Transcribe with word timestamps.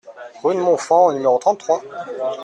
Rue 0.41 0.55
de 0.55 0.59
Montfand 0.61 1.09
au 1.09 1.13
numéro 1.13 1.37
trente-trois 1.37 1.79